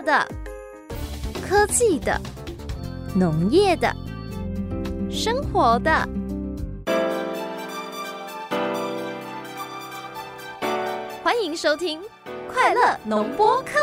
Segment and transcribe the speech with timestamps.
[0.00, 0.26] 的、
[1.46, 2.20] 科技的、
[3.14, 3.94] 农业的、
[5.10, 6.08] 生活的。
[11.22, 12.00] 欢迎收听
[12.52, 13.78] 《快乐农播课》。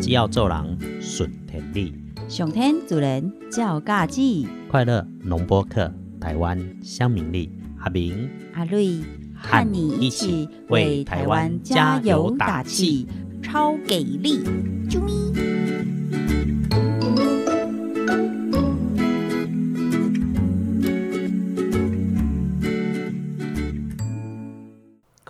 [0.00, 1.94] 只要做人顺天理，
[2.30, 9.00] 上天主人照家己，快乐农播客，台湾乡民力，阿明阿瑞
[9.34, 13.04] 和你一起为台湾加油打气，
[13.42, 14.44] 超给力！
[14.88, 16.49] 啾咪。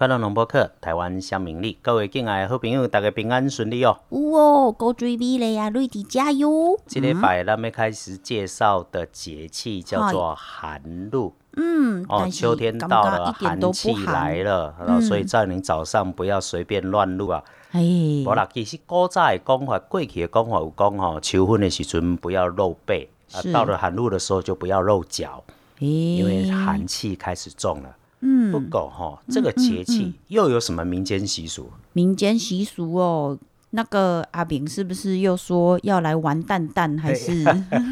[0.01, 3.99] 快乐农播课，台湾乡民力，各位敬爱的好朋友，大家平安顺利哦。
[4.09, 6.81] 有哦，高追美嘞呀，瑞迪加油！
[6.87, 11.35] 这礼拜咱们开始介绍的节气叫做寒露。
[11.59, 17.45] 嗯，哦，秋天到了，寒气来了，然后所以叫你早上不要随便乱入啊。
[17.73, 17.83] 哎，
[18.25, 25.45] 无啦，其实古早的讲法，过去的讲法有讲吼，秋分的时阵不要露背，啊，到了寒露的时候就不要露脚，
[25.79, 27.97] 因因为寒气开始重了。
[28.21, 31.71] 嗯不够哈，这个节气又有什么民间习俗？
[31.93, 33.39] 民间习俗哦。
[33.73, 37.45] 那个阿炳是不是又说要来玩蛋蛋，还是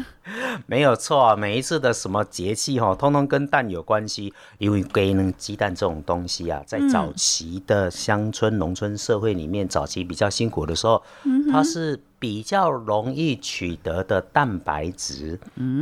[0.67, 4.33] 没有错啊，每一次的什么节气哈，通通跟蛋有关系。
[4.57, 4.83] 因为
[5.37, 11.01] 鸡蛋这种东西啊，在早期的乡村农村社会里面，早期比较辛苦的时候，
[11.49, 15.39] 它是比较容易取得的蛋白质。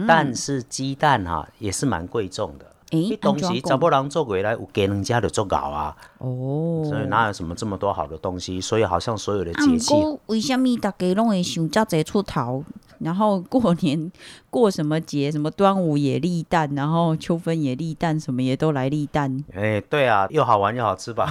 [0.08, 2.68] 但是鸡蛋哈、也是蛮贵重的。
[2.92, 6.84] 诶你东西安怎讲查不人做回来，有给人家的做搞啊，哦？
[6.86, 8.62] 所以哪有什么这么多好的东西？
[8.62, 9.94] 所以好像所有的啊，节气
[10.28, 12.64] 为什么大家拢会想遮侪出头？
[13.00, 14.12] 然后过年
[14.50, 19.44] 过什么节，什么端午也立蛋，然后秋分也立蛋，什么也都来立蛋。
[19.54, 21.30] 哎、对啊，又好玩又好吃吧？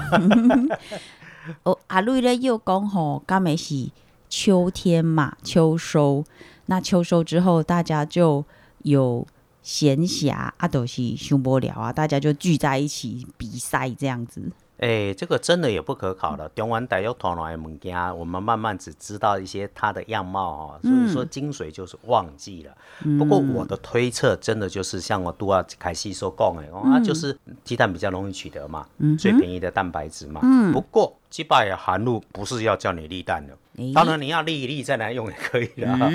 [1.64, 3.88] 哦，阿瑞咧又讲吼，刚美是
[4.28, 6.24] 秋天嘛，秋收。
[6.66, 8.44] 那秋收之后，大家就
[8.82, 9.26] 有
[9.66, 14.40] 闲暇啊，都、是想不了啊，大家就聚在一起比赛这样子。
[14.78, 16.48] 哎、这个真的也不可考了。
[16.50, 22.72] 中原大陆传来的物件，我们慢慢只知道一些它的样貌哦，所以说精髓就是忘记了。
[23.18, 28.86] 不过我的推测真的就是像我杜亚凯西所讲的，哦，那、就是鸡蛋比较容易取得嘛，
[29.18, 30.40] 最便宜的蛋白质嘛。
[30.72, 33.56] 不过击败寒露不是要叫你立蛋的。
[33.76, 36.10] 诶当然，你要立一立再来用也可以的、哈。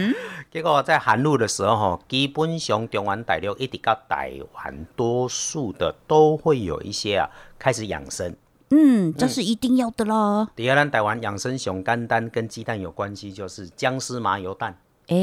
[0.52, 7.30] 结果在寒露的时候，哈，基本上中原大陆一直到台湾，多数的都会有一些啊
[7.60, 8.36] 开始养生。
[8.70, 10.48] 嗯，这是一定要的啦。
[10.56, 14.78] 第二，咱台湾养生熊肝丹跟鸡蛋有关系，就是姜丝麻油蛋。
[15.08, 15.18] 哎、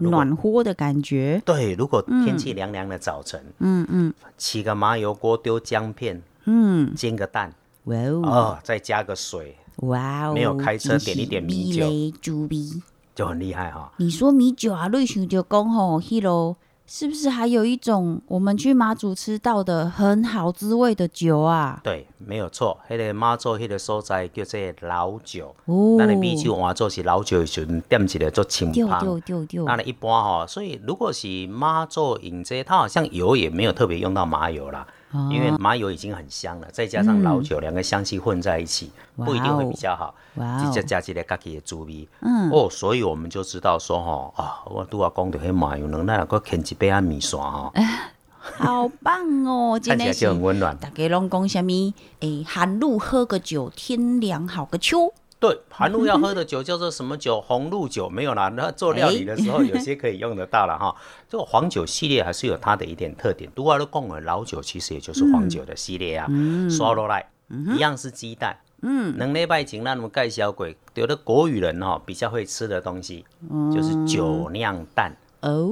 [0.00, 1.40] 暖和的感觉。
[1.44, 7.52] 对，如果天气凉凉的早晨，嗯嗯起个麻油锅，丢姜片，嗯，煎个蛋，
[7.84, 9.56] 哇哦哦，再加个水，
[9.86, 12.48] 哇哦，没有开车点一点米酒。
[13.14, 13.92] 就很厉害哈。
[13.98, 21.80] 你说米酒啊，瑞想就讲吼，Hello，是不是还有一种我们去马祖吃到的很好滋味的酒啊？
[21.84, 25.54] 对，没有错，迄、个妈祖迄个所在叫做老酒。
[25.66, 29.00] 哦，咱的米酒换做是老酒的时阵，点起来做清丢芳。
[29.00, 34.84] 丢丢丢那，呢一般哈、所以如果是妈做饮这，它好像油也没有特别用到麻油啦，
[35.14, 40.14] 哦因为麻油已经很香了，再加上老酒，两个香气混在一起，不一定会比较好。
[40.60, 47.72] 直接加起来家己的猪味，嗯哦，所以我们就知道说吼啊，我拄啊讲到迄麻油能，咱若搁添一杯啊米线吼，
[48.58, 49.78] 好棒哦！
[49.82, 50.76] 看起来真的是就很温暖。
[50.78, 51.94] 大家拢讲什么？
[52.20, 55.14] 诶，寒露喝个酒，天凉好个秋。
[55.46, 57.38] 对， 寒露要喝的酒叫做什么酒？
[57.40, 58.48] 红露酒没有啦。
[58.56, 60.94] 那做料理的时候，有些可以用得到了哈。
[61.28, 63.50] 这个黄酒系列还是有它的一点特点。
[63.54, 66.26] 如果都贡的老酒其实也就是黄酒的系列啊。
[66.70, 67.28] 刷落来
[67.74, 68.56] 一样是鸡蛋。
[68.86, 73.24] 嗯，能礼拜前咱们介绍过，有的国语人哈比较会吃的东西，
[73.72, 75.12] 就是酒酿蛋。
[75.40, 75.70] 哦，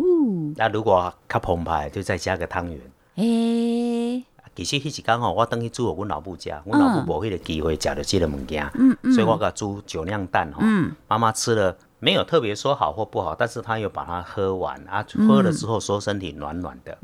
[0.57, 2.81] 那如果较澎湃，就再加个汤圆。
[3.17, 8.71] 诶，其实迄一天吼，我等去煮互阮老母食，阮老母无迄个机会食到即个物件，
[9.15, 10.63] 所以我甲煮酒酿蛋吼，
[11.09, 16.99] 妈妈吃了没有特别说好或不好，但是她有把它喝完啊，喝了之后说身体暖暖的。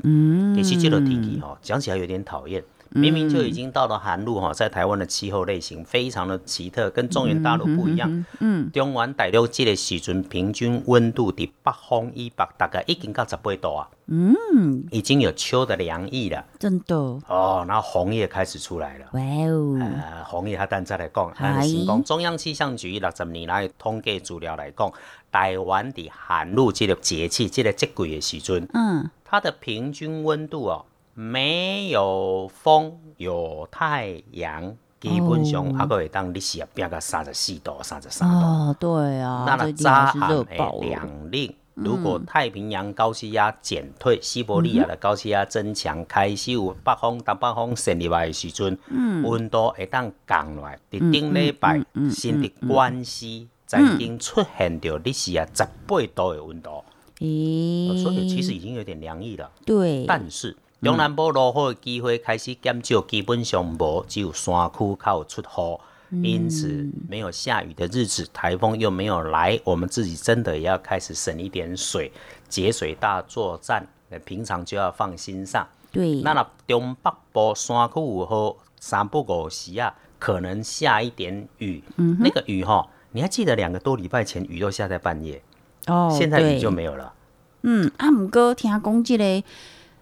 [0.55, 8.25] 其实这个弟弟吼，讲起来有点讨厌，明明就已经到了寒露哈，在台湾的气候类型非常的奇特，跟中原大陆不一样。
[8.39, 13.87] 嗯，中原大陆这个时阵平均温度伫北方以北大概已经到十八度啊。
[14.07, 16.43] 嗯，已经有秋的凉意了。
[16.57, 19.05] 真的哦，然后红叶开始出来了。
[19.11, 19.77] 哇哦！
[19.79, 24.91] 呃，红叶它等再来讲，但是讲中央气象局六十年来统计资料来讲，
[25.31, 30.85] 台湾的寒露这个节气，这个节季的时阵，嗯，它的平均温度哦。
[31.19, 38.37] 没有风，有太阳，基本上还可以当日时啊，变个三十四度、三十三度。
[38.37, 40.45] 哦，对啊，那早寒的
[40.79, 48.79] 两令，如果太平洋高气压减退，西伯利亚的高气压增强，开始有北风、东北风渗入来的时阵，
[49.25, 50.79] 温度会当降落来。
[50.89, 56.81] 伫顶礼拜，新的关西曾经出现着日时啊十八度的温度。
[57.17, 59.51] 咦，所以其实已经有点凉意了。
[59.65, 60.55] 对，但是。
[60.81, 65.41] 中南部落雨的机会开始减少，基本上无，只有山区靠出
[66.11, 72.09] 雨，因此没有下雨的日子，台风又没有来，我们自己真的也要开始省一点水，
[72.47, 73.85] 节水大作战，
[74.23, 75.67] 平常就要放心上。
[75.91, 81.83] 对，那那中北部山区有雨，三不五时啊，可能下一点雨。
[81.97, 85.41] 嗯，那个雨哈，你还记得两个多礼拜前雨都下在半夜，
[85.87, 87.13] 哦，现在雨就没有了。
[87.63, 89.43] 嗯，阿姆哥听讲这个。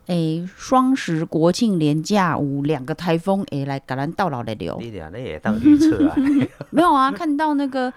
[0.07, 4.77] 诶，双十国庆连假五两个台风诶来赶咱到老的流。
[4.79, 6.15] 你俩那也当预测啊？
[6.71, 7.91] 没有啊，看到那个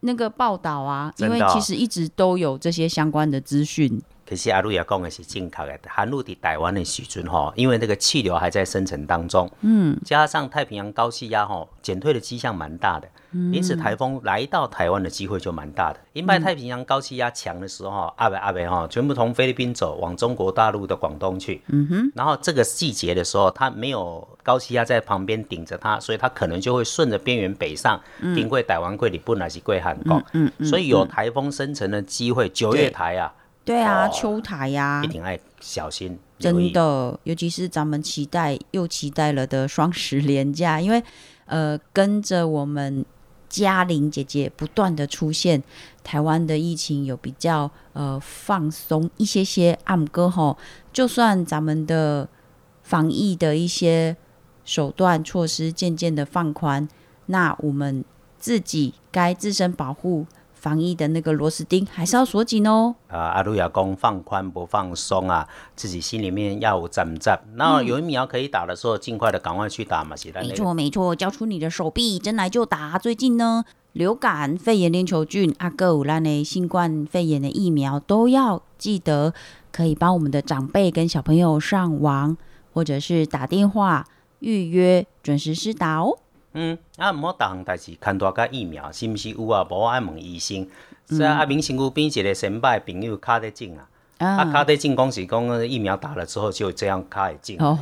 [0.00, 4.00] 那个报道啊，因为其实一直都有这些相关的资讯。
[4.28, 13.08] 可是阿路也讲的是正确的，寒露的台湾的时阵吼，因为那个气流还在生成当中，嗯，加上太平洋高气压吼减退的迹象蛮大的，
[13.52, 16.00] 因此台风来到台湾的机会就蛮大的。
[16.12, 28.00] 因为太平洋高气压强的时候，阿北阿北哈全部从菲律宾走往中国大陆的广东去，嗯哼，然后这个季节的时候，它没有高气压在旁边顶着它，所以它可能就会顺着边缘北上，
[28.34, 33.32] 顶过台湾、桂里本来是贵韩国，嗯嗯，所以有台风生成的机会，九月台啊。
[33.66, 36.18] 对啊，秋台呀，一定要小心。
[36.38, 41.02] 真的，尤其是咱们期待又期待了的双十连假， 因为
[41.46, 43.04] 呃，跟着我们
[43.48, 45.62] 嘉玲姐姐不断的出现，
[46.04, 49.76] 台湾的疫情有比较呃放松一些些。
[49.84, 50.56] 暗哥吼，
[50.92, 52.28] 就算咱们的
[52.82, 54.16] 防疫的一些
[54.64, 56.88] 手段措施渐渐的放宽，
[57.26, 58.04] 那我们
[58.38, 60.26] 自己该自身保护。
[60.66, 62.92] 防疫的那个螺丝钉还是要锁紧哦。
[63.06, 65.46] 啊，阿路亚公放宽不放松啊，
[65.76, 67.40] 自己心里面要有站站。
[67.54, 70.16] 那有疫苗可以打的时候，尽快的赶快去打嘛。
[70.42, 72.98] 没错没错，交出你的手臂，真来就打。
[72.98, 79.32] 最近呢，流感、肺炎链球菌、阿哥五烂的新冠肺炎的疫苗，都要记得
[79.70, 82.36] 可以帮我们的长辈跟小朋友上网，
[82.72, 84.04] 或者是打电话
[84.40, 86.18] 预约，准时施打哦。
[86.58, 89.62] 嗯，啊，毋好逐项代志牵大甲疫苗，是毋是有啊？
[89.70, 90.66] 无爱问医生。
[91.04, 93.86] 所以啊，明身躯边一个先拜朋友卡在症啊，
[94.26, 97.56] 啊，卡在症讲是讲疫苗打了之后就这样卡会症。
[97.60, 97.76] 哦，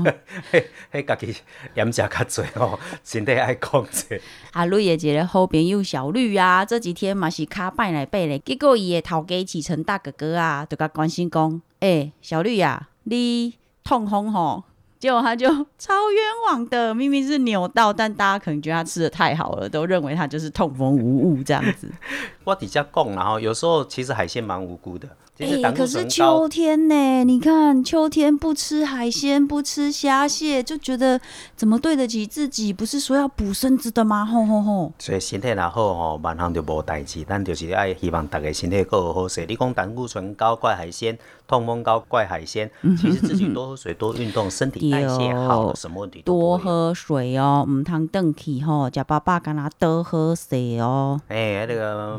[0.50, 1.36] 嘿，嘿，家己
[1.74, 4.20] 盐食较侪吼， 身体爱控制。
[4.52, 13.54] 啊，绿也一个好朋友小绿啊，这几天嘛是卡拜来拜咧，结果伊的头家启程大哥哥啊，就甲关心讲，诶，小绿啊，你
[13.84, 14.64] 痛风吼？
[14.98, 15.46] 结果他就
[15.78, 21.90] 超冤枉的，明明是扭到，但大家可能觉得他吃的太好了，都认为他就是痛风无误这样子。
[22.44, 25.08] 我底下供，然后有时候其实海鲜蛮无辜的。
[25.38, 27.22] 哎，可是秋天呢？
[27.24, 31.20] 你看秋天不吃海鲜，不吃虾蟹，就觉得
[31.54, 32.72] 怎么对得起自己？
[32.72, 34.24] 不是说要补身子的吗？
[34.24, 34.92] 吼吼吼！
[34.98, 37.22] 所以身体若好吼，万行就无代志。
[37.24, 39.44] 咱就是爱希望大家身体够好势。
[39.46, 51.20] 你讲胆固醇高怪海鲜，痛风高怪海鲜，其实自己多喝水、多运动，身体代谢好，什么问题多喝水哦，唔通顿起吼，叫爸爸跟他多喝水哦。
[51.28, 52.18] 哎，那个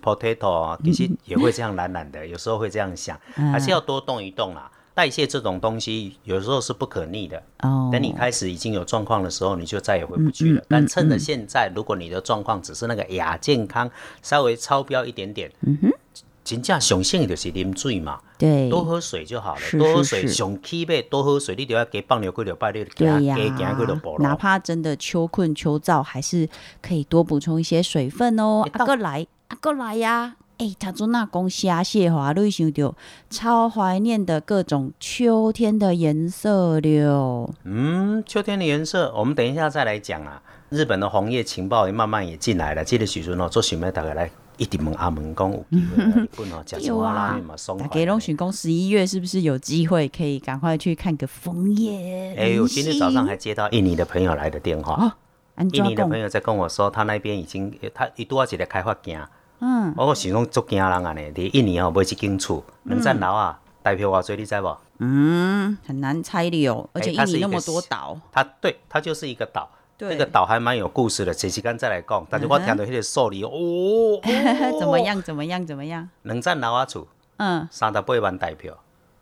[0.00, 2.38] potato 其实也会这样懒懒的， 有。
[2.44, 4.70] 时候会这样想，还是要多动一动啦。
[4.92, 7.42] 代谢这种东西有时候是不可逆的。
[7.62, 10.62] 哦，等你开始已经有状况的时候，你就再也回不去了。
[10.68, 13.90] 但趁着现在，如果你的状况只是那个亚健康，
[14.22, 15.90] 稍微超标一点点，嗯哼，
[16.44, 19.62] 真正雄性就是啉水嘛，对，多喝水就好了。
[19.72, 23.36] 多喝水，雄起呗，多喝水，你就要给放牛几条拜六，对呀，
[24.20, 26.48] 哪怕真的秋困秋燥，还是
[26.80, 28.64] 可以多补充一些水分哦。
[28.72, 30.36] 阿哥来，阿哥来呀。
[30.58, 32.94] 哎，他做那讲虾蟹华你想到
[33.28, 37.52] 超怀念的各种秋天的颜色了。
[37.64, 40.40] 嗯，秋天的颜色，我们等一下再来讲啊。
[40.70, 48.06] 日本的红叶情报也慢慢也进来了，记得许尊哦，做什么大概来一直问阿门讲有机会来 日本哦，食一碗拉面嘛，爽大快呢。
[48.06, 52.34] 家拢想讲十一月是不是有机会可以赶快去看个枫叶？
[52.36, 55.16] 哎，我今天早上还接到印尼的朋友来的电话，
[55.72, 56.18] 印尼的朋？
[56.18, 59.20] 友在跟我说，他那边已经他一拄啊一个开发件，
[59.66, 64.76] 嗯，我想讲足惊人安尼，伫印尼哦买一间厝，两层楼啊，代票偌济你知无？
[64.98, 69.70] 嗯，很难猜的哦，而且印尼那么多岛，它对，它就是一个岛。
[69.96, 72.26] 对这个岛还蛮有故事的，这时间再来讲。
[72.28, 74.20] 但是我听到迄个数字，哦，哦
[74.78, 74.98] 怎么？
[74.98, 75.22] 样？
[75.22, 75.64] 怎么样？
[75.64, 76.10] 怎么样？
[76.22, 77.06] 两层楼啊厝，
[77.38, 78.76] 嗯，三十八万代票，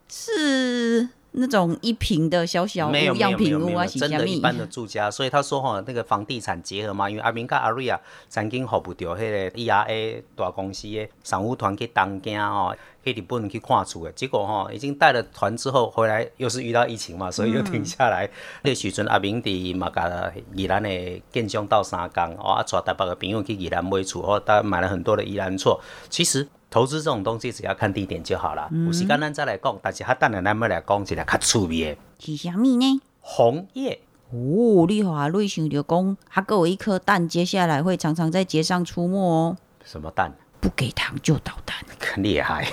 [0.08, 3.86] 是那种一平的小小没有屋、样品屋啊？
[3.86, 5.10] 真的一般的住家。
[5.10, 7.98] 所以他说哈，那个房地产结合嘛，因为阿明跟阿瑞啊
[8.28, 18.28] 曾经服务到迄个 ERA 大公司的商务团去东京哦，去日本去看厝的，结果哈已经带了团之后回来，又是遇到疫情嘛，所以又停下来。
[18.62, 25.80] 那时阵阿明伫嘛甲宜兰的建商到三江，哦啊，带台北的朋友去宜兰买厝，哦，他买了很多的宜兰厝。
[26.10, 28.66] 其实投资这种东西，只要看地点就好了。
[28.86, 33.00] 有时间咱再来讲，但是较等下咱要来讲一个较趣味的是啥物呢？
[33.20, 34.00] 红叶。
[34.30, 39.56] 哦，你华瑞想着讲，还给我一颗蛋，接下来会常常在街上出没哦。
[39.84, 40.32] 什么蛋？
[40.60, 41.76] 不给糖就捣蛋。
[42.00, 42.66] 很厉害。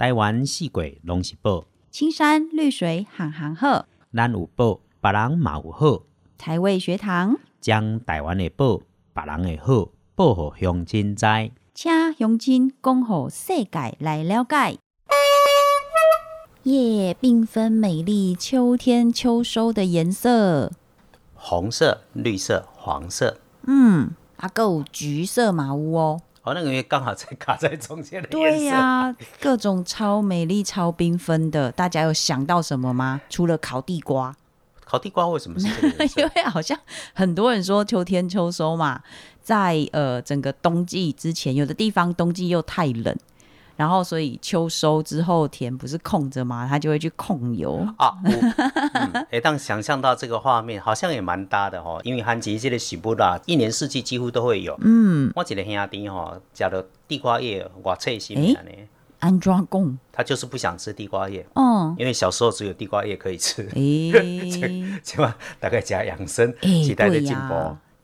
[0.00, 6.04] 台湾四季拢是宝，青山绿水行行好，咱有宝，别人嘛有好。
[6.38, 8.80] 台味学堂，将台湾的宝，
[9.12, 11.26] 别人的好，报互乡亲知。
[11.74, 14.78] 请乡亲讲互世界来了解。
[16.62, 20.72] 耶，缤纷美丽，秋天秋收的颜色。
[21.34, 26.22] 红色、绿色、黄色，嗯，啊，还有橘色嘛有哦。
[26.42, 28.28] 哦，那个因为刚好在卡在中间的。
[28.28, 33.20] 对呀、各种超美丽、超缤纷的，大家有想到什么吗？
[33.28, 34.34] 除了烤地瓜，
[34.84, 36.30] 烤地瓜为什么是这个 因？
[36.34, 36.78] 为好像
[37.12, 39.02] 很多人说秋天秋收嘛，
[39.42, 43.14] 在呃整个冬季之前，有的地方冬季又太冷，
[43.80, 47.76] 然后所以秋收之后田不是空着嘛，它就会去控油。
[47.96, 48.30] 啊，我
[48.92, 51.98] 嗯， 哎，当想象到这个画面，好像也蛮搭的哦。
[52.04, 54.78] 因为韩吉这个喜不啦，一年四季几乎都会有。
[54.82, 58.70] 嗯，我一个兄弟吼，食到地瓜叶，我脆心的呢。
[59.20, 64.12] 安装贡，他就是不想吃地瓜叶，哦，因为小时候只有地瓜叶可以吃，诶、
[65.02, 67.54] 结果大概加养生，诶期待的进步。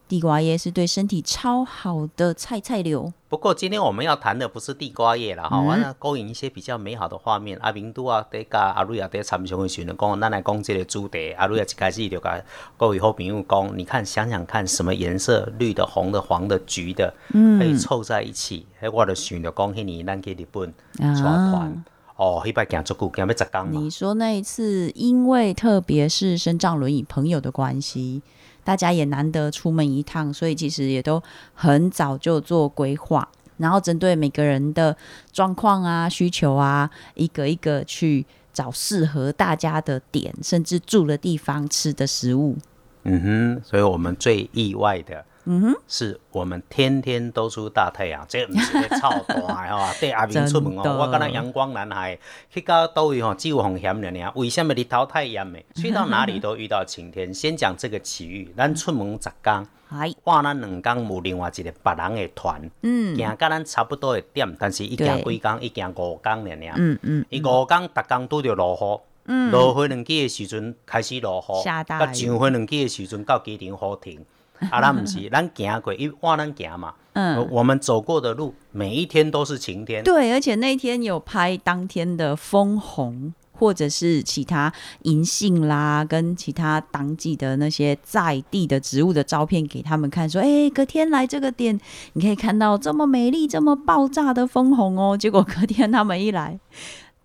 [0.09, 3.13] 地瓜叶是对身体超好的菜菜流。
[3.29, 7.59] 不过今天我们要谈的不是地瓜叶了，哈、嗯完了勾引一些比较美好的画面。
[7.61, 11.33] 阿明都啊，伫甲阿瑞啊伫参详的时阵讲，咱来讲这个主题。
[11.33, 12.41] 阿瑞啊一开始就甲
[12.77, 17.13] 各位好朋友讲，你看想想看，什么颜色，绿的、红的、黄的、橘的，
[17.59, 18.65] 可以凑在一起。
[18.81, 20.69] 迄、我就想着讲，迄年咱去日本
[21.01, 21.85] 啊带团，
[22.17, 23.91] 哦，迄摆行足久，行要十天嘛你。
[23.91, 28.23] 说那一次，因为特别是身障轮椅朋友的关系，
[28.67, 31.23] 大家也难得出门一趟，所以其实也都
[31.55, 34.97] 很早就做规划，然后针对每个人的
[35.33, 42.57] 状况啊、需求啊，一个一个去找适合大家的点，甚至住的地方、吃的食物。
[43.05, 45.25] 嗯哼，所以我们最意外的。
[45.49, 49.35] 嗯哼，是我们天天都出大太阳，这不是咧臭大
[49.69, 49.95] 的吼。
[50.01, 52.19] 对阿明出门哦，我敢若阳光男孩，
[52.53, 54.33] 去到倒位吼，只有风险了呢。
[54.35, 55.61] 为什么日头太炎的？
[55.77, 57.33] 去到哪里都遇到晴天。
[57.33, 66.67] 先讲这个奇遇，咱出门十天，哎，哇，咱两天有另外一个别人的团，嗯行跟咱差不多的点，但是一行对几工，一行五工了呢。
[66.77, 69.01] 嗯嗯，伊五工逐工拄着落雨。
[69.29, 74.25] 嗯落飞两季的时阵开始落雨，下大雨甲上飞两季的时阵到机场雨停。
[74.71, 80.03] 啊，咱毋是， 咱行过，因为哇，咱行嘛，嗯我们走过的路，每一天都是晴天。
[80.03, 84.73] 对，而且那天有拍当天的枫红，或者是其他
[85.03, 91.79] 银杏啦，跟其他当季的那些在地的植物的照片给他们看，说：“哎、隔天来这个店，
[92.15, 96.59] 你可以看到这么美丽、这么爆炸的枫红哦。”结果隔天他们一来，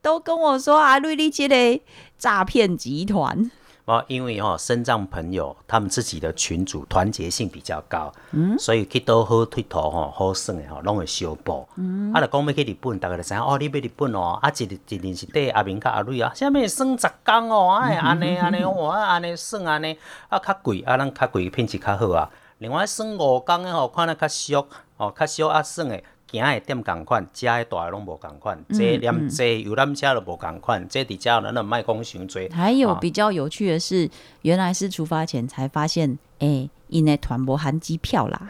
[0.01, 1.81] 都跟我说：“啊，瑞丽这个
[2.17, 3.51] 诈骗集团。
[3.91, 11.67] 哦，因为哦、身障朋友他们自己的群组团结性比较高，嗯，所以去倒好佚佗吼，好耍的吼，拢会相报。
[11.75, 19.97] 嗯，啊，若讲要去日本，大家就知影哦，你要日本哦，啊，一日一日是缀阿明甲阿瑞啊，啥物算十工哦，哎，安尼安尼，我安尼算安尼，
[20.29, 22.29] 啊，较贵，啊，咱较贵品质较好啊。
[22.59, 26.01] 另外算五工的吼，看咧较俗，哦，较俗啊算的。
[26.31, 32.41] 行的店共款，食的大的拢无共款，坐连坐游览车都无共款，这伫遮咱就莫讲伤多。
[32.49, 34.09] 还有啊比较有趣的是，
[34.43, 38.49] 原来是出发前才发现，哎，因为团不含机票啦。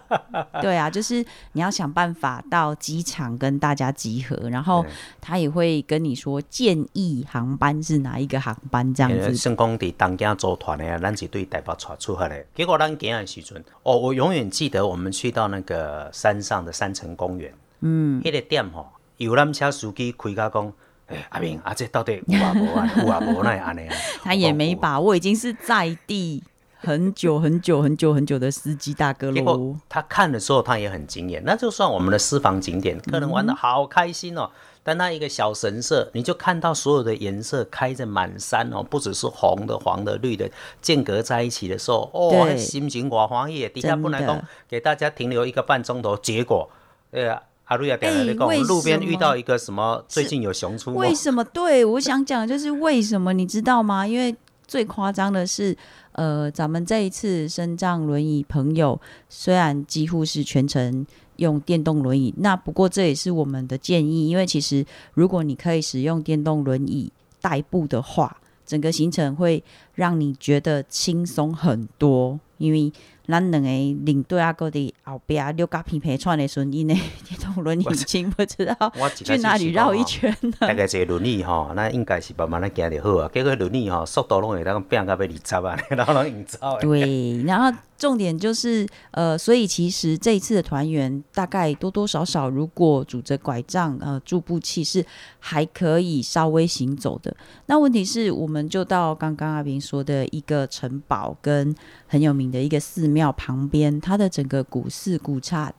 [0.62, 4.84] 对啊，就是你要想办法到机场跟大家集合，然后
[5.20, 9.34] 他也会跟你说建议航班是哪一个航班这样子。
[9.34, 12.44] 算讲伫东京组团的啊，咱是对台北出出发的。
[12.54, 20.72] 结果咱行的时阵，哦，我永远记得我们去到那个山上的山城公园，嗯，迄个店吼，游览车司机开甲讲，
[21.06, 22.90] 哎，阿明，阿这到底有啊无啊？
[22.98, 23.96] 有啊无那安尼啊？
[24.22, 26.42] 他也没把握，已经是在地。
[26.82, 34.50] 很久很久很久很久的司机大哥喽，他看的时候他也很惊艳，那就算我们的私房景点，客人玩的好开心哦。
[34.82, 46.70] 但那一个小神社，你就看到所有的颜色开着满山哦，不只是红的、黄的、绿的，间隔在一起的时候，哦，心情我黄叶底下不能够给大家停留一个半钟头，结果，
[47.10, 50.02] 呃啊，阿瑞亚点来讲，路边遇到一个什么？
[50.08, 50.96] 最近有熊出没？
[50.96, 51.44] 为什么？
[51.44, 53.34] 对我想讲就是为什么？
[53.34, 54.06] 你知道吗？
[54.06, 54.34] 因为
[54.66, 55.76] 最夸张的是。
[56.12, 68.36] 呃，咱们这一次升降轮椅朋友虽然几乎是全程用电动轮椅，那不过这也是我们的建议，因为其实如果你可以使用电动轮椅代步的话，
[68.66, 69.62] 整个行程会
[69.94, 72.92] 让你觉得轻松很多，因为。
[73.30, 76.94] 咱两个领队啊，搁伫后壁六甲平平串的时阵因呢，
[77.26, 80.52] 电动轮椅经不知道去哪里绕一圈了？
[80.60, 83.30] 大概这轮椅吼，那应该是慢慢来行就好啊。
[83.32, 86.58] 结果轮椅吼，速度拢会当变到要二十啊， 然后拢用走。
[86.80, 95.06] 对，然后重点就是呃，所以其实这一次的团员大概多多少少，如果拄着拐杖呃助步器是
[95.38, 97.32] 还可以稍微行走的。
[97.66, 101.72] 那问题是，我们就到刚刚阿平说的一个城堡跟
[102.08, 103.20] 很有名的一个寺庙。
[103.20, 105.70] 庙旁边，它的整个古寺古刹，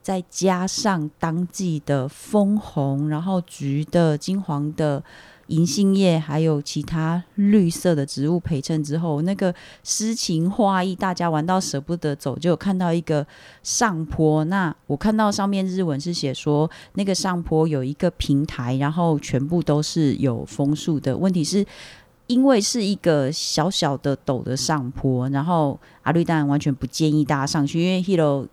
[0.00, 5.04] 再加上当季的枫红、然后橘的、金黄的
[5.48, 13.26] 银杏叶，还有其他绿色的植物陪衬之后，那个诗情画意，大家玩到舍不得走，就看到一个
[13.62, 14.44] 上坡。
[14.44, 21.16] 那我看到上面日文是写说，那个上坡有一个平台，然后全部都是有枫树的。
[21.16, 21.64] 问题是。
[22.28, 28.44] 因为是一个小小的陡的上坡，然后阿绿蛋完全不建议大家上去，因为 Hero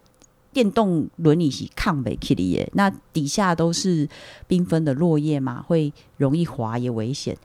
[0.53, 4.07] 电动轮椅是抗北 Kitty 耶，那底下都是
[4.48, 7.36] 缤纷的落叶嘛，会容易滑也危险。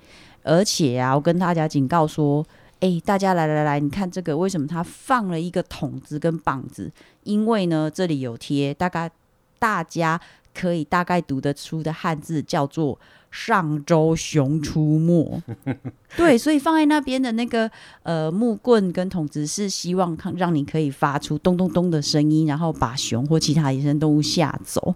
[0.42, 2.46] 而且啊，我跟大家警告说，
[2.80, 6.92] 哎，大家来来来，你看这个，为什么它放了一个筒子跟棒子？
[7.24, 9.10] 因为呢，这里有贴，大概
[9.58, 10.20] 大家
[10.54, 12.98] 可以大概读得出的汉字叫做。
[13.30, 15.42] 上周熊出没，
[16.16, 17.70] 对，所以放在那边的那个
[18.02, 24.94] 呃木棍跟筒子是希望看让你可以发出咚咚咚的声音，然后把熊或其他野生动物吓走。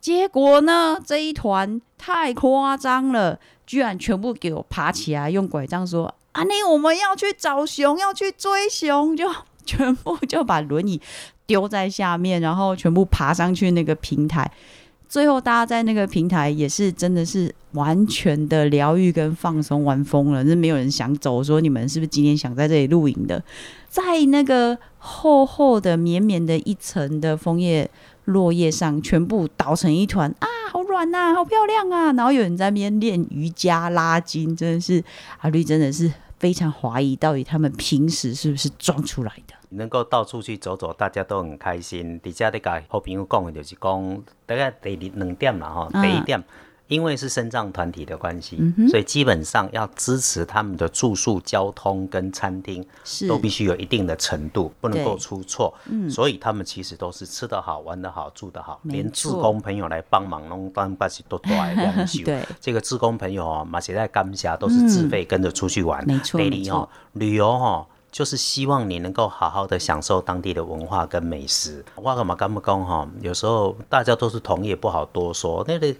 [0.00, 9.26] 结果呢，这一团太夸张了，居然全部给我爬起来，用拐杖说：“阿妮，我们要去找熊，要去追熊。”就
[9.64, 11.00] 全部就把轮椅
[11.46, 14.50] 丢在下面，然后全部爬上去那个平台。
[15.14, 21.40] 最后，大家在那个平台也是真的是完全的疗愈跟放松，玩疯了，是没有人想走。
[21.40, 23.40] 说你们是不是今天想在这里露营的？
[23.88, 27.88] 在那个厚厚的、绵绵的一层的枫叶
[28.24, 32.12] 落叶上，全部倒成一团啊，好软呐，好漂亮啊！
[32.14, 35.00] 然后有人在那边练瑜伽、拉筋，真的是
[35.38, 36.12] 阿绿真的是
[36.44, 39.54] 非常怀疑，到底他们平时是不是装出来的。
[39.70, 42.20] 能够到处去走走，大家都很开心。
[42.20, 45.90] 底下咧个好朋友讲的就是讲，大概第二两点嘛吼。
[46.02, 46.44] 第一点，
[46.88, 52.84] 因为是身障团体的关系，所以基本上要支持他们的住宿、交通跟餐厅，
[53.28, 55.72] 都必须有一定的程度，不能够出错。
[56.10, 62.22] 所以他们其实都是吃得好、玩得好、住得好，连志工朋友来帮忙，弄当把是都多来帮秀。
[62.26, 66.06] 对，这个志工朋友哦，马些在甘霞都是自费跟着出去玩。
[66.06, 67.86] 没错，没错，旅游哈。
[68.12, 71.84] 就是希望你能够好好的享受当地的文化跟美食。
[71.96, 73.08] 我干嘛干不讲哈？
[73.20, 75.64] 有时候大家都是同业，不好多说。
[75.66, 75.92] 那个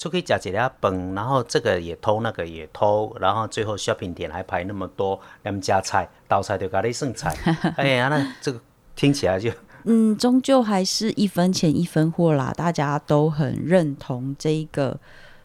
[0.00, 7.36] 就可以假几家本，然后这个也偷，那个也偷，然后最后 shopping 点还排那么多，那么加菜倒菜就咖喱剩菜。
[7.76, 8.58] 哎呀，那这个
[8.96, 9.50] 听起来就
[9.84, 12.50] 嗯，终究还是一分钱一分货啦。
[12.56, 14.98] 大家都很认同这一个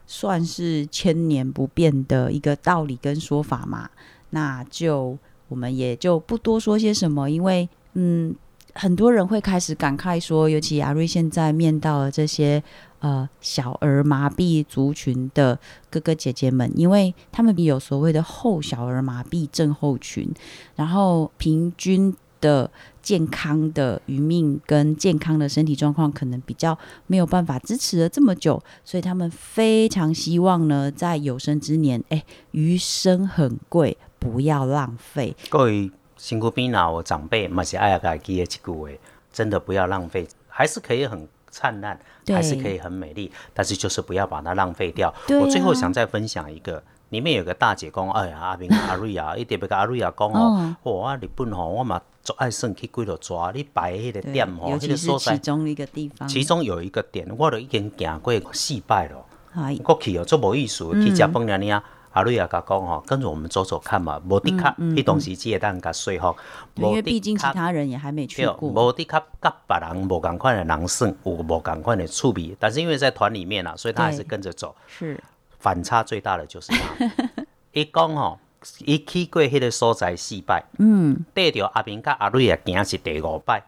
[0.08, 3.90] 算是千年不变的一个道理跟说法嘛。
[4.30, 5.18] 那就。
[5.48, 8.36] 我们也就不多说些什么，因为嗯，
[8.74, 12.62] 很多人会开始感慨说，尤其阿瑞现在面到了这些
[13.06, 15.60] 呃小儿麻痹族群的
[15.92, 20.34] 哥哥姐姐们，因为他们有所谓的后小儿麻痹症候群，
[20.76, 22.72] 然后平均的
[23.04, 33.96] 健康的余命跟健康的身体状况可能比较没有办法支持了这么久，所以他们非常希望呢，在有生之年，哎，余生很贵。
[34.18, 35.36] 不要浪费。
[35.52, 38.90] 各位辛苦边啊，我长辈嘛是爱家记的一句话，
[39.32, 45.14] 真的不要浪费，还是可以很灿烂，对还是可以很美丽，但是就是不要把它浪费掉。
[45.26, 46.84] 对我最后啊想再分享一个。
[47.10, 59.24] 里面有个大姐讲，哎呀，阿明 阿瑞啊，一直要跟阿瑞啊讲哦，哦，我日本吼，我嘛足爱算去几落抓，你摆迄个对店吼，迄尤其是个所在，其中一个地方，其中有一个点，我都已经行过四摆了。
[59.54, 61.84] 哎，我去哦，做无意思，去食饭了呢。
[62.16, 66.36] 阿瑞也甲讲吼，跟着我们走走看嘛，无的确，迄当时只会当甲说服，
[66.76, 74.74] 因为毕竟其他人也还没去对，过，无的确甲别人无共款的人算，有无共款的趣味，但是因为在团里面啊，所以他还是跟着走。
[74.88, 75.22] 是。
[75.60, 78.40] 反差最大的就是他， 伊讲吼，
[78.86, 83.62] 伊去过迄个所在四摆，嗯，缀着阿明甲阿瑞也行是第五摆。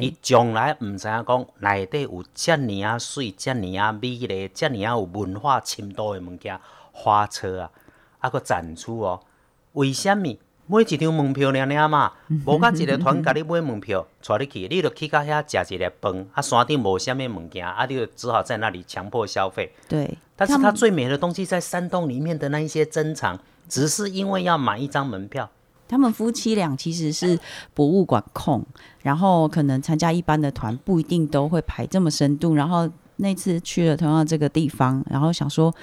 [0.00, 6.58] 伊，从来毋知影讲内底有遮尔啊水、遮尔啊美丽、遮尔啊有文化深度的物件，
[6.92, 7.70] 花车啊，
[8.22, 9.20] 啊个展出哦。
[9.74, 10.38] 为什么？
[10.68, 12.12] 买一张门票尔尔嘛，
[12.46, 19.70] 无甲一个团甲你买门票，带你去，你就去到遐食一个饭，啊山顶无啥物物件，啊你就只好在那里强迫消费。
[19.88, 25.50] 对，但是他最美的东西在山洞里面的那一些珍藏，只是因为要买一张门票。
[25.88, 27.38] 他们夫妻俩其实是
[27.74, 28.64] 博物馆控，
[29.00, 32.54] 然后可能参加一般的团不一定都会排这么深度。
[32.54, 35.74] 然后那次去了同样这个地方，然后想说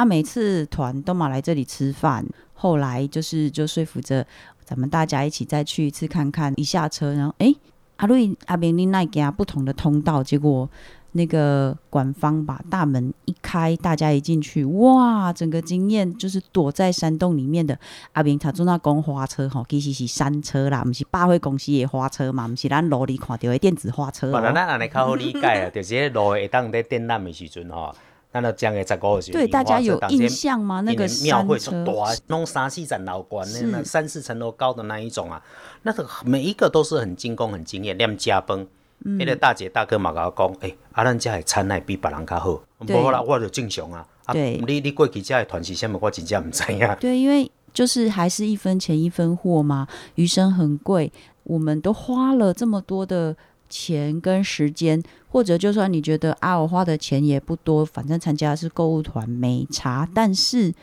[0.00, 4.26] 啊，每次团都嘛来这里吃饭，后来就是就说服着
[4.64, 6.54] 咱们大家一起再去一次看看。
[6.56, 7.54] 一下车，然后诶，
[7.96, 10.66] 阿瑞阿明丽奈给他不同的通道，结果
[11.12, 17.78] 那个馆方把大门一开，大家一进去，哇，整个经验就是躲在山洞里面的
[18.12, 24.50] 阿明他做那公花车吼，其实是山车啦，不是百货公司的花车嘛，不是咱路里看到的电子花车、本来。
[24.54, 27.94] 咱安尼较好理解啊，就是路会当在展览的时阵吼，
[28.32, 30.60] 咱就将个十五个时对，大家有印象。
[30.60, 30.80] 吗？
[30.82, 31.92] 那个庙会是车大，
[32.28, 35.42] 弄三四层楼高，那三四层楼高的那一种啊，
[35.82, 38.66] 那个每一个都是很精工、很惊艳，亮加崩。
[39.02, 44.06] 嗯迄个大姐大哥嘛甲我讲，诶、啊，咱家的餐奶比别人较好，对无啦，我就正常啊。
[44.26, 46.96] 啊，对你你过去家的团是啥物，我真正毋知影。
[47.00, 51.10] 对，因为就是还是一分钱一分货嘛，余生很贵，
[51.44, 53.34] 我们都花了这么多的
[53.70, 60.74] 钱跟时间，或者就算你觉得啊，我花的钱也不多，反正参加的是购物团没差，但是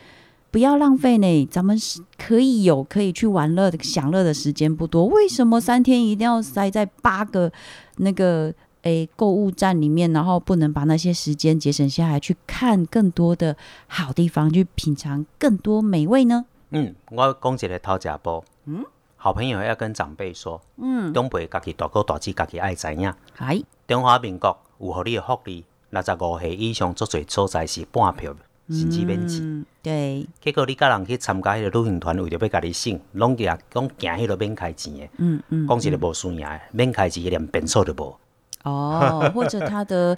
[0.50, 1.46] 不要浪费呢。
[1.52, 7.52] 咱们是可以有可以去玩乐的享乐的时间不多，为什么三天一定要塞在八个
[7.98, 8.54] 那个？
[8.84, 16.46] 诶，购物站里面，然后不能把那些时间节省下来，去看更多的好地方，去品尝更多美味呢？
[16.70, 18.46] 嗯，我讲一个偷食步。
[18.66, 18.86] 嗯，
[19.20, 23.12] 好朋友要跟长辈说，嗯，长辈家己大哥大姐家己爱知影。
[23.38, 28.36] 哎，中华民国有互你的福利，六十五岁以上足侪所在是半票，
[28.70, 29.42] 甚至免钱。
[29.42, 35.10] 嗯，对，结果你甲人去参加迄个旅行团，为着要家己省，拢也拢行迄个免开钱的。
[35.18, 38.16] 嗯嗯，讲一个无算赢的，免开钱连便所都无。
[38.64, 40.18] 哦，或者他的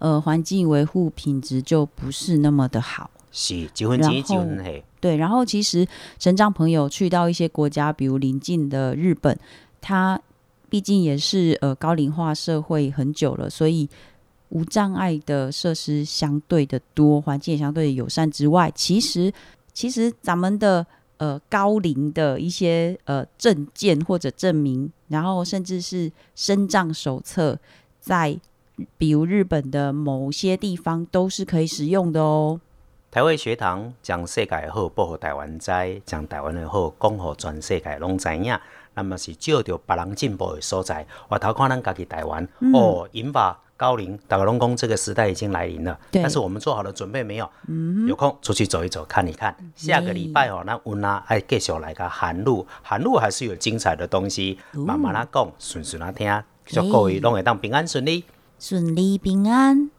[0.00, 3.08] 呃环境维护品质就不是那么的好。
[3.30, 4.72] 是一分钱一分货。
[5.00, 5.86] 对，然后其实
[6.18, 9.36] 神障朋友去到一些国家，比如邻近的日本，
[9.80, 10.20] 它
[10.68, 13.88] 毕竟也是呃高龄化社会很久了，所以
[14.50, 19.32] 无障碍的设施相对的多，环境也相对友善之外，其实
[19.72, 20.86] 其实咱们的
[21.16, 27.58] 呃高龄的一些呃证件或者证明，然后甚至是身障手册，
[28.00, 28.38] 在
[28.98, 32.60] 比如日本的某些地方都是可以使用的哦。
[33.12, 35.72] 台湾学堂将世界的好保护台湾知，
[36.06, 38.56] 将台湾的好讲互全世界拢知影。
[38.94, 45.98] 那么是照着别人进步的所在，回头看咱家己台湾、哦，引发高龄，大家拢讲这个时代已经来临了。
[46.12, 47.50] 但是我们做好了准备没有？
[48.06, 49.56] 有空出去走一走，看一看。
[49.74, 58.22] 下个礼拜哦，那温娜爱继续来个韩路，韩路还是有精彩的东西，慢慢啊讲，顺顺啊听，祝各位拢会当平安顺利。
[58.60, 59.90] 顺利平安。